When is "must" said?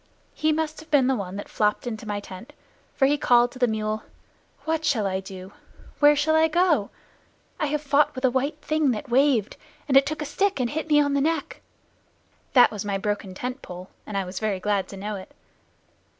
0.51-0.79